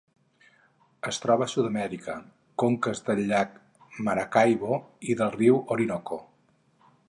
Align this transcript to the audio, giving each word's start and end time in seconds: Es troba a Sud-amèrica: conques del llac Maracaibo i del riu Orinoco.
Es 1.09 1.19
troba 1.25 1.45
a 1.47 1.51
Sud-amèrica: 1.51 2.15
conques 2.63 3.03
del 3.11 3.21
llac 3.33 3.53
Maracaibo 4.09 4.81
i 5.13 5.19
del 5.23 5.33
riu 5.39 5.65
Orinoco. 5.77 6.23